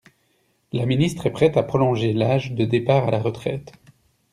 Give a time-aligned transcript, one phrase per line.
[0.73, 3.71] La ministre est prête à prolonger l’âge de départ à la retraite.